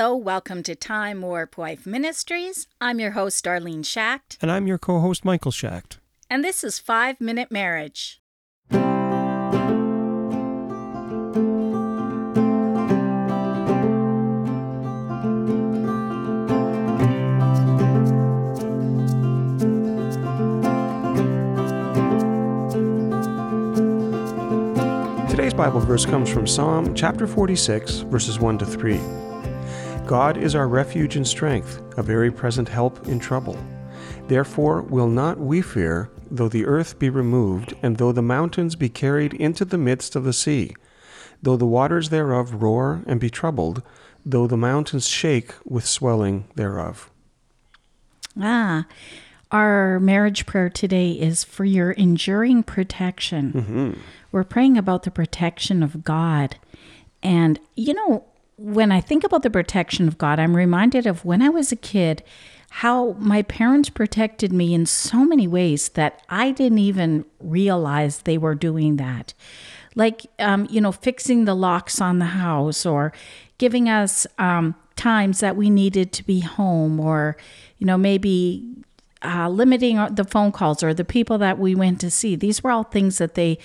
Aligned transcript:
Hello, 0.00 0.16
welcome 0.16 0.62
to 0.62 0.74
Time 0.74 1.20
Warp 1.20 1.58
Wife 1.58 1.84
Ministries. 1.84 2.66
I'm 2.80 3.00
your 3.00 3.10
host, 3.10 3.44
Darlene 3.44 3.84
Schacht, 3.84 4.38
And 4.40 4.50
I'm 4.50 4.66
your 4.66 4.78
co 4.78 4.98
host, 4.98 5.26
Michael 5.26 5.52
Schacht. 5.52 5.98
and 6.30 6.42
this 6.42 6.64
is 6.64 6.78
Five 6.78 7.20
Minute 7.20 7.50
Marriage. 7.50 8.22
Today's 25.28 25.52
Bible 25.52 25.80
verse 25.80 26.06
comes 26.06 26.30
from 26.30 26.46
Psalm 26.46 26.94
chapter 26.94 27.26
46, 27.26 27.98
verses 27.98 28.40
1 28.40 28.56
to 28.56 28.64
3. 28.64 28.98
God 30.10 30.36
is 30.36 30.56
our 30.56 30.66
refuge 30.66 31.14
and 31.14 31.24
strength, 31.24 31.80
a 31.96 32.02
very 32.02 32.32
present 32.32 32.68
help 32.68 33.06
in 33.06 33.20
trouble. 33.20 33.56
Therefore 34.26 34.82
will 34.82 35.06
not 35.06 35.38
we 35.38 35.62
fear, 35.62 36.10
though 36.28 36.48
the 36.48 36.66
earth 36.66 36.98
be 36.98 37.08
removed, 37.08 37.74
and 37.80 37.96
though 37.96 38.10
the 38.10 38.20
mountains 38.20 38.74
be 38.74 38.88
carried 38.88 39.34
into 39.34 39.64
the 39.64 39.78
midst 39.78 40.16
of 40.16 40.24
the 40.24 40.32
sea, 40.32 40.74
though 41.40 41.56
the 41.56 41.64
waters 41.64 42.08
thereof 42.08 42.60
roar 42.60 43.04
and 43.06 43.20
be 43.20 43.30
troubled, 43.30 43.84
though 44.26 44.48
the 44.48 44.56
mountains 44.56 45.06
shake 45.06 45.54
with 45.64 45.86
swelling 45.86 46.48
thereof. 46.56 47.08
Ah, 48.36 48.88
our 49.52 50.00
marriage 50.00 50.44
prayer 50.44 50.70
today 50.70 51.12
is 51.12 51.44
for 51.44 51.64
your 51.64 51.92
enduring 51.92 52.64
protection. 52.64 53.96
We're 54.32 54.42
praying 54.42 54.76
about 54.76 55.04
the 55.04 55.12
protection 55.12 55.84
of 55.84 56.02
God. 56.02 56.56
And, 57.22 57.60
you 57.76 57.94
know, 57.94 58.24
when 58.60 58.92
I 58.92 59.00
think 59.00 59.24
about 59.24 59.42
the 59.42 59.48
protection 59.48 60.06
of 60.06 60.18
God, 60.18 60.38
I'm 60.38 60.54
reminded 60.54 61.06
of 61.06 61.24
when 61.24 61.40
I 61.40 61.48
was 61.48 61.72
a 61.72 61.76
kid, 61.76 62.22
how 62.68 63.12
my 63.12 63.40
parents 63.40 63.88
protected 63.88 64.52
me 64.52 64.74
in 64.74 64.84
so 64.84 65.24
many 65.24 65.48
ways 65.48 65.88
that 65.90 66.22
I 66.28 66.50
didn't 66.50 66.78
even 66.78 67.24
realize 67.40 68.20
they 68.20 68.36
were 68.36 68.54
doing 68.54 68.96
that. 68.96 69.32
Like, 69.94 70.26
um, 70.38 70.66
you 70.70 70.80
know, 70.82 70.92
fixing 70.92 71.46
the 71.46 71.54
locks 71.54 72.02
on 72.02 72.18
the 72.18 72.26
house 72.26 72.84
or 72.84 73.14
giving 73.56 73.88
us 73.88 74.26
um, 74.38 74.74
times 74.94 75.40
that 75.40 75.56
we 75.56 75.70
needed 75.70 76.12
to 76.12 76.22
be 76.22 76.40
home 76.40 77.00
or, 77.00 77.38
you 77.78 77.86
know, 77.86 77.96
maybe 77.96 78.62
uh, 79.24 79.48
limiting 79.48 79.96
the 80.14 80.24
phone 80.24 80.52
calls 80.52 80.82
or 80.82 80.92
the 80.92 81.04
people 81.04 81.38
that 81.38 81.58
we 81.58 81.74
went 81.74 81.98
to 82.02 82.10
see. 82.10 82.36
These 82.36 82.62
were 82.62 82.70
all 82.70 82.84
things 82.84 83.16
that 83.18 83.34
they, 83.34 83.58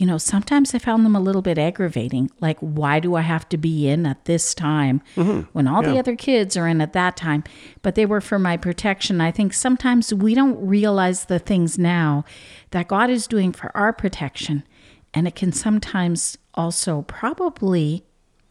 you 0.00 0.06
know, 0.06 0.16
sometimes 0.16 0.74
I 0.74 0.78
found 0.78 1.04
them 1.04 1.14
a 1.14 1.20
little 1.20 1.42
bit 1.42 1.58
aggravating. 1.58 2.30
Like, 2.40 2.56
why 2.60 3.00
do 3.00 3.16
I 3.16 3.20
have 3.20 3.46
to 3.50 3.58
be 3.58 3.86
in 3.86 4.06
at 4.06 4.24
this 4.24 4.54
time 4.54 5.02
mm-hmm. 5.14 5.40
when 5.52 5.68
all 5.68 5.82
the 5.82 5.98
other 5.98 6.16
kids 6.16 6.56
are 6.56 6.66
in 6.66 6.80
at 6.80 6.94
that 6.94 7.18
time? 7.18 7.44
But 7.82 7.96
they 7.96 8.06
were 8.06 8.22
for 8.22 8.38
my 8.38 8.56
protection. 8.56 9.20
I 9.20 9.30
think 9.30 9.52
sometimes 9.52 10.14
we 10.14 10.34
don't 10.34 10.58
realize 10.66 11.26
the 11.26 11.38
things 11.38 11.78
now 11.78 12.24
that 12.70 12.88
God 12.88 13.10
is 13.10 13.26
doing 13.26 13.52
for 13.52 13.70
our 13.76 13.92
protection. 13.92 14.64
And 15.12 15.28
it 15.28 15.34
can 15.34 15.52
sometimes 15.52 16.38
also 16.54 17.02
probably 17.02 18.02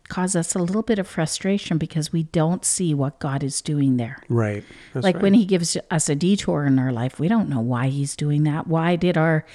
cause 0.08 0.36
us 0.36 0.54
a 0.54 0.60
little 0.60 0.84
bit 0.84 1.00
of 1.00 1.08
frustration 1.08 1.80
because 1.80 2.14
we 2.14 2.24
don't 2.26 2.64
see 2.64 2.94
what 2.94 3.18
God 3.18 3.44
is 3.44 3.62
doing 3.62 3.98
there 3.98 4.22
Right. 4.28 4.64
That's 4.94 5.04
like 5.04 5.16
right. 5.16 5.24
when 5.24 5.34
he 5.34 5.46
gives 5.46 5.78
us 5.90 6.10
a 6.10 6.16
detour 6.16 6.66
in 6.66 6.78
our 6.78 6.92
life, 6.92 7.20
we 7.20 7.28
don't 7.28 7.50
know 7.50 7.60
why 7.60 7.88
he's 7.88 8.16
doing 8.16 8.44
that. 8.44 8.68
Why 8.68 8.96
did 8.96 9.18
our 9.18 9.46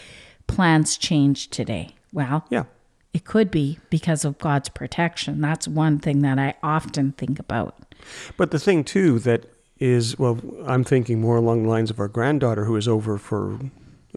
plans 0.46 0.96
change 0.96 1.48
today? 1.50 1.90
Well, 2.12 2.44
Yeah. 2.50 2.64
it 3.12 3.24
could 3.24 3.50
be 3.50 3.78
because 3.90 4.24
of 4.24 4.38
God's 4.38 4.68
protection. 4.68 5.40
That's 5.40 5.66
one 5.68 5.98
thing 5.98 6.20
that 6.22 6.38
I 6.38 6.54
often 6.62 7.12
think 7.12 7.38
about. 7.38 7.74
But 8.36 8.50
the 8.50 8.58
thing 8.58 8.84
too 8.84 9.18
that 9.20 9.46
is 9.78 10.18
well, 10.18 10.38
I'm 10.66 10.84
thinking 10.84 11.20
more 11.20 11.36
along 11.36 11.64
the 11.64 11.68
lines 11.68 11.90
of 11.90 11.98
our 11.98 12.08
granddaughter 12.08 12.64
who 12.64 12.76
is 12.76 12.86
over 12.86 13.18
for 13.18 13.58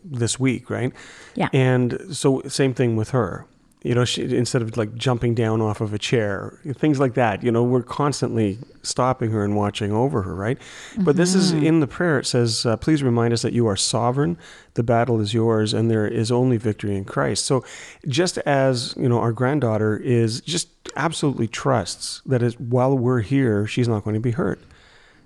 this 0.03 0.39
week, 0.39 0.69
right? 0.69 0.93
Yeah. 1.35 1.49
And 1.53 1.97
so 2.11 2.41
same 2.47 2.73
thing 2.73 2.95
with 2.95 3.09
her. 3.09 3.45
You 3.83 3.93
know, 3.93 4.05
she, 4.05 4.23
instead 4.35 4.63
of 4.63 4.75
like 4.75 4.95
jumping 4.95 5.35
down 5.35 5.61
off 5.61 5.81
of 5.81 5.93
a 5.93 5.99
chair, 5.99 6.59
things 6.73 6.99
like 6.99 7.13
that. 7.13 7.43
You 7.43 7.51
know, 7.51 7.63
we're 7.63 7.83
constantly 7.83 8.57
stopping 8.81 9.31
her 9.31 9.43
and 9.43 9.55
watching 9.55 9.91
over 9.91 10.23
her, 10.23 10.33
right? 10.35 10.57
But 10.97 11.15
this 11.15 11.35
is 11.35 11.51
in 11.51 11.79
the 11.79 11.87
prayer. 11.87 12.17
It 12.19 12.25
says, 12.25 12.65
uh, 12.65 12.75
"Please 12.77 13.03
remind 13.03 13.33
us 13.33 13.43
that 13.43 13.53
you 13.53 13.67
are 13.67 13.75
sovereign. 13.75 14.37
The 14.73 14.83
battle 14.83 15.21
is 15.21 15.33
yours, 15.33 15.73
and 15.73 15.91
there 15.91 16.07
is 16.07 16.31
only 16.31 16.57
victory 16.57 16.97
in 16.97 17.05
Christ." 17.05 17.45
So, 17.45 17.63
just 18.07 18.39
as 18.39 18.95
you 18.97 19.07
know, 19.07 19.19
our 19.19 19.31
granddaughter 19.31 19.95
is 19.95 20.41
just 20.41 20.69
absolutely 20.95 21.47
trusts 21.47 22.21
that 22.25 22.41
is 22.41 22.59
while 22.59 22.97
we're 22.97 23.21
here, 23.21 23.67
she's 23.67 23.87
not 23.87 24.03
going 24.03 24.15
to 24.15 24.19
be 24.19 24.31
hurt. 24.31 24.59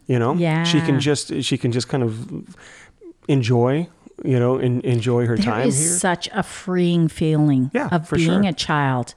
You 0.08 0.20
know, 0.20 0.36
she 0.66 0.82
can 0.82 1.00
just 1.00 1.42
she 1.44 1.58
can 1.58 1.72
just 1.72 1.88
kind 1.88 2.04
of 2.04 2.56
enjoy, 3.30 3.88
you 4.24 4.40
know, 4.40 4.58
en- 4.58 4.82
enjoy 4.82 5.26
her 5.26 5.36
There 5.36 5.46
time 5.46 5.68
is 5.68 5.80
here. 5.80 5.90
such 5.98 6.30
a 6.34 6.44
freeing 6.44 7.08
feeling 7.08 7.72
Yeah, 7.74 7.90
of 7.92 8.10
being 8.10 8.42
sure. 8.44 8.48
a 8.48 8.54
child 8.54 9.16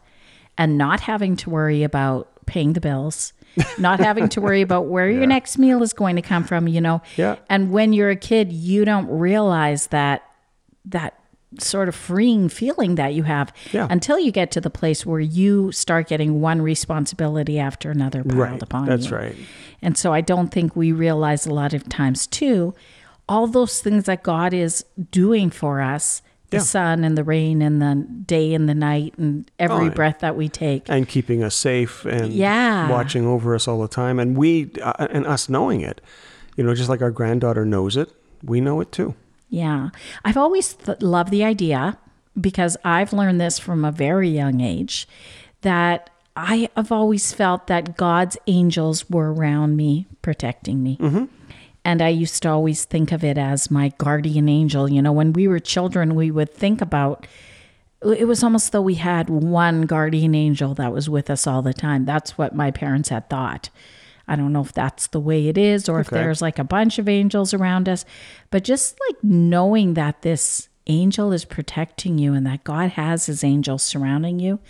and 0.58 0.78
not 0.78 1.00
having 1.00 1.36
to 1.36 1.50
worry 1.50 1.82
about 1.82 2.28
paying 2.46 2.72
the 2.74 2.80
bills, 2.80 3.32
not 3.78 4.00
having 4.00 4.28
to 4.30 4.40
worry 4.40 4.62
about 4.62 4.86
where 4.86 5.08
your 5.08 5.26
next 5.26 5.58
meal 5.58 5.82
is 5.82 5.92
going 5.92 6.16
to 6.16 6.22
come 6.22 6.44
from, 6.44 6.68
you 6.68 6.80
know. 6.80 7.02
Yeah. 7.16 7.36
And 7.48 7.70
when 7.70 7.92
you're 7.92 8.10
a 8.10 8.16
kid, 8.16 8.52
you 8.52 8.84
don't 8.84 9.06
realize 9.08 9.88
that 9.88 10.22
that 10.86 11.18
sort 11.60 11.88
of 11.88 11.94
freeing 11.94 12.48
feeling 12.48 12.96
that 12.96 13.14
you 13.14 13.22
have 13.22 13.52
Yeah. 13.72 13.86
until 13.88 14.18
you 14.18 14.32
get 14.32 14.50
to 14.52 14.60
the 14.60 14.70
place 14.70 15.06
where 15.06 15.20
you 15.20 15.70
start 15.70 16.08
getting 16.08 16.40
one 16.40 16.60
responsibility 16.60 17.60
after 17.60 17.92
another 17.92 18.24
piled 18.24 18.38
Right. 18.38 18.62
upon 18.62 18.86
That's 18.86 19.04
you. 19.04 19.10
That's 19.12 19.22
right. 19.22 19.36
And 19.80 19.96
so 19.96 20.12
I 20.12 20.20
don't 20.20 20.48
think 20.48 20.74
we 20.74 20.90
realize 20.90 21.46
a 21.46 21.54
lot 21.54 21.72
of 21.72 21.88
times 21.88 22.26
too, 22.26 22.74
all 23.28 23.46
those 23.46 23.80
things 23.80 24.04
that 24.04 24.22
God 24.22 24.52
is 24.52 24.84
doing 25.10 25.50
for 25.50 25.80
us, 25.80 26.22
the 26.50 26.58
Yeah. 26.58 26.62
sun 26.62 27.04
and 27.04 27.16
the 27.18 27.24
rain 27.24 27.62
and 27.62 27.80
the 27.80 28.06
day 28.26 28.54
and 28.54 28.68
the 28.68 28.74
night 28.74 29.14
and 29.18 29.50
every 29.58 29.88
Oh, 29.88 29.90
breath 29.90 30.18
that 30.20 30.36
we 30.36 30.48
take. 30.48 30.88
and 30.88 31.08
keeping 31.08 31.42
us 31.42 31.54
safe 31.54 32.04
and 32.04 32.32
Yeah. 32.32 32.88
watching 32.90 33.26
over 33.26 33.54
us 33.54 33.66
all 33.66 33.80
the 33.80 33.88
time 33.88 34.18
and 34.20 34.36
we 34.36 34.70
uh, 34.82 35.06
and 35.10 35.26
us 35.26 35.48
knowing 35.48 35.80
it 35.80 36.00
you 36.56 36.62
know 36.62 36.74
just 36.74 36.88
like 36.88 37.02
our 37.02 37.10
granddaughter 37.10 37.64
knows 37.64 37.96
it 37.96 38.10
we 38.42 38.60
know 38.60 38.80
it 38.80 38.92
too 38.92 39.14
Yeah. 39.48 39.88
I've 40.24 40.36
always 40.36 40.74
th- 40.74 41.00
loved 41.00 41.30
the 41.30 41.44
idea 41.44 41.96
because 42.40 42.76
I've 42.84 43.12
learned 43.12 43.40
this 43.40 43.58
from 43.58 43.84
a 43.84 43.90
very 43.92 44.28
young 44.28 44.60
age 44.60 45.08
that 45.62 46.10
I 46.36 46.68
have 46.76 46.90
always 46.92 47.32
felt 47.32 47.68
that 47.68 47.96
God's 47.96 48.36
angels 48.48 49.08
were 49.08 49.32
around 49.32 49.76
me 49.76 50.06
protecting 50.22 50.82
me. 50.82 50.98
And 51.84 52.00
I 52.00 52.08
used 52.08 52.42
to 52.42 52.50
always 52.50 52.84
think 52.84 53.12
of 53.12 53.22
it 53.22 53.36
as 53.36 53.70
my 53.70 53.92
guardian 53.98 54.48
angel. 54.48 54.90
You 54.90 55.02
know, 55.02 55.12
when 55.12 55.32
we 55.32 55.46
were 55.46 55.58
children, 55.58 56.14
we 56.14 56.30
would 56.30 56.52
think 56.52 56.80
about 56.80 57.26
it 58.02 58.28
was 58.28 58.42
almost 58.42 58.72
though 58.72 58.82
we 58.82 58.96
had 58.96 59.30
one 59.30 59.82
guardian 59.82 60.34
angel 60.34 60.74
that 60.74 60.92
was 60.92 61.08
with 61.08 61.30
us 61.30 61.46
all 61.46 61.62
the 61.62 61.72
time. 61.72 62.04
That's 62.04 62.36
what 62.36 62.54
my 62.54 62.70
parents 62.70 63.08
had 63.08 63.30
thought. 63.30 63.70
I 64.26 64.36
don't 64.36 64.52
know 64.52 64.62
if 64.62 64.72
that's 64.72 65.08
the 65.08 65.20
way 65.20 65.48
it 65.48 65.58
is 65.58 65.88
or 65.88 66.00
if 66.00 66.08
there's 66.08 66.40
like 66.40 66.58
a 66.58 66.64
bunch 66.64 66.98
of 66.98 67.08
angels 67.08 67.52
around 67.52 67.88
us, 67.88 68.04
but 68.50 68.64
just 68.64 68.98
like 69.08 69.22
knowing 69.22 69.94
that 69.94 70.22
this 70.22 70.68
angel 70.86 71.32
is 71.32 71.44
protecting 71.44 72.18
you 72.18 72.32
and 72.34 72.46
that 72.46 72.64
God 72.64 72.90
has 72.90 73.26
his 73.26 73.44
angels 73.44 73.82
surrounding 73.82 74.38
you, 74.38 74.60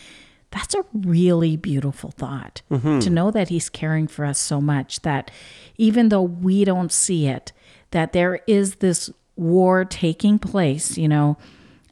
that's 0.55 0.75
a 0.75 0.85
really 0.93 1.57
beautiful 1.57 2.13
thought 2.13 2.63
mm-hmm. 2.71 3.01
to 3.01 3.11
know 3.11 3.33
that 3.33 3.49
he's 3.49 3.69
caring 3.69 4.07
for 4.07 4.25
us 4.25 4.39
so 4.39 4.61
much 4.61 5.03
that 5.03 5.33
even 5.77 6.11
though 6.11 6.23
we 6.23 6.65
don't 6.65 6.93
see 6.93 7.27
it, 7.27 7.51
that 7.91 8.13
there 8.13 8.39
is 8.47 8.77
this 8.77 9.11
war 9.35 9.85
taking 9.85 10.39
place, 10.39 10.97
you 10.97 11.09
know, 11.09 11.37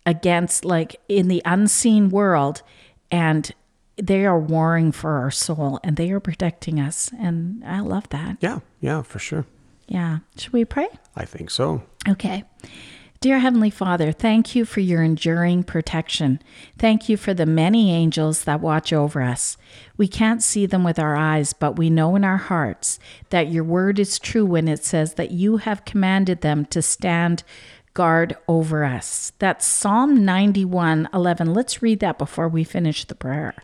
against 0.06 0.64
like 0.64 0.94
in 1.08 1.26
the 1.26 1.42
unseen 1.44 2.08
world 2.08 2.62
and 3.10 3.52
they 3.96 4.24
are 4.24 4.38
warring 4.38 4.92
for 4.92 5.18
our 5.18 5.30
soul 5.30 5.80
and 5.82 5.96
they 5.96 6.12
are 6.12 6.20
protecting 6.20 6.78
us 6.80 7.10
and 7.18 7.64
i 7.64 7.80
love 7.80 8.08
that. 8.10 8.36
Yeah 8.40 8.60
yeah 8.80 9.03
for 9.03 9.18
sure. 9.18 9.44
Yeah. 9.88 10.18
Should 10.38 10.53
we 10.53 10.65
pray? 10.65 10.88
I 11.16 11.24
think 11.24 11.50
so. 11.50 11.82
Okay 12.08 12.44
Dear 13.22 13.39
Heavenly 13.39 13.71
Father, 13.71 14.10
thank 14.10 14.57
you 14.57 14.65
for 14.65 14.80
your 14.80 15.01
enduring 15.01 15.63
protection. 15.63 16.42
Thank 16.77 17.09
you 17.09 17.16
for 17.16 17.33
the 17.33 17.47
many 17.47 17.92
angels 17.92 18.42
that 18.42 18.60
watch 18.60 18.92
over 18.92 19.22
us. 19.22 19.57
We 19.97 20.09
can't 20.09 20.42
see 20.42 20.66
them 20.66 20.83
with 20.83 20.98
our 20.98 21.15
eyes, 21.15 21.53
but 21.53 21.78
we 21.78 21.89
know 21.89 22.16
in 22.16 22.24
our 22.24 22.36
hearts 22.36 22.98
that 23.30 23.48
your 23.48 23.63
word 23.63 24.01
is 24.01 24.19
true 24.19 24.45
when 24.45 24.66
it 24.66 24.84
says 24.84 25.15
that 25.15 25.30
you 25.30 25.59
have 25.59 25.84
commanded 25.84 26.41
them 26.41 26.65
to 26.66 26.83
stand 26.83 27.45
guard 27.95 28.36
over 28.48 28.84
us. 28.84 29.30
That's 29.39 29.65
Psalm 29.65 30.25
91 30.25 31.09
11. 31.15 31.54
Let's 31.54 31.80
read 31.80 32.01
that 32.01 32.18
before 32.18 32.48
we 32.48 32.65
finish 32.65 33.04
the 33.04 33.15
prayer. 33.15 33.54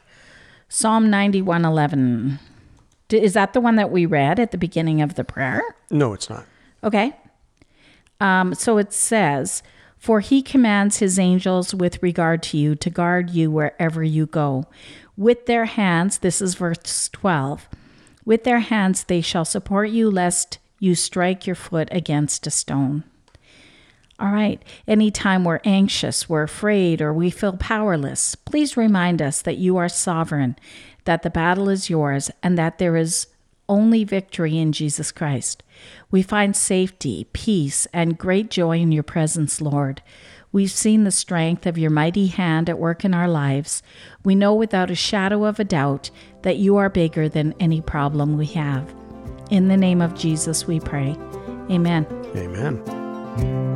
Psalm 0.69 1.11
91 1.11 1.65
11. 1.65 2.39
Is 3.11 3.33
that 3.33 3.55
the 3.55 3.61
one 3.61 3.75
that 3.75 3.91
we 3.91 4.07
read 4.07 4.39
at 4.39 4.53
the 4.53 4.57
beginning 4.57 5.03
of 5.03 5.17
the 5.17 5.25
prayer? 5.25 5.63
no 5.91 6.13
it's 6.13 6.31
not 6.31 6.47
Okay. 6.85 7.13
Um, 8.21 8.55
so 8.55 8.79
it 8.79 8.93
says, 8.93 9.63
For 9.97 10.21
he 10.21 10.43
commands 10.43 10.99
his 10.99 11.19
angels 11.19 11.75
with 11.75 12.03
regard 12.03 12.43
to 12.45 12.59
you 12.59 12.75
to 12.77 12.91
guard 12.91 13.31
you 13.31 13.51
wherever 13.51 14.03
you 14.03 14.27
go. 14.27 14.67
With 15.17 15.47
their 15.47 15.65
hands, 15.65 16.19
this 16.19 16.41
is 16.41 16.55
verse 16.55 17.09
12, 17.13 17.69
With 18.25 18.45
their 18.45 18.61
hands 18.61 19.05
they 19.05 19.21
shall 19.21 19.45
support 19.45 19.91
you, 19.91 20.11
lest 20.11 20.59
you 20.79 20.95
strike 20.95 21.47
your 21.47 21.57
foot 21.57 21.89
against 21.91 22.47
a 22.47 22.51
stone. 22.51 23.05
All 24.21 24.33
right, 24.33 24.61
anytime 24.89 25.45
we're 25.45 25.61
anxious, 25.65 26.29
we're 26.29 26.43
afraid, 26.43 27.01
or 27.01 27.13
we 27.13 27.31
feel 27.31 27.57
powerless, 27.57 28.35
please 28.35 28.77
remind 28.77 29.23
us 29.23 29.43
that 29.43 29.59
you 29.59 29.77
are 29.77 29.89
sovereign, 29.89 30.57
that 31.05 31.23
the 31.23 31.31
battle 31.31 31.69
is 31.69 31.89
yours, 31.89 32.29
and 32.43 32.59
that 32.59 32.79
there 32.79 32.97
is 32.97 33.29
only 33.69 34.03
victory 34.03 34.59
in 34.59 34.73
Jesus 34.73 35.13
Christ. 35.13 35.63
We 36.11 36.23
find 36.23 36.57
safety, 36.57 37.27
peace, 37.33 37.87
and 37.93 38.19
great 38.19 38.51
joy 38.51 38.79
in 38.79 38.93
your 38.93 39.03
presence, 39.03 39.61
Lord. 39.61 40.03
We've 40.51 40.71
seen 40.71 41.05
the 41.05 41.11
strength 41.11 41.67
of 41.67 41.77
your 41.77 41.91
mighty 41.91 42.29
hand 42.29 42.71
at 42.71 42.79
work 42.79 43.05
in 43.05 43.13
our 43.13 43.29
lives. 43.29 43.83
We 44.25 44.35
know 44.35 44.55
without 44.55 44.91
a 44.91 44.95
shadow 44.95 45.45
of 45.45 45.61
a 45.61 45.65
doubt 45.65 46.11
that 46.43 46.57
you 46.57 46.77
are 46.77 46.89
bigger 46.89 47.29
than 47.29 47.55
any 47.61 47.83
problem 47.83 48.39
we 48.39 48.47
have. 48.47 48.95
In 49.51 49.69
the 49.69 49.77
name 49.77 50.01
of 50.01 50.15
Jesus, 50.15 50.67
we 50.67 50.81
pray. 50.81 51.17
Amen. 51.71 52.07
Amen. 52.35 53.68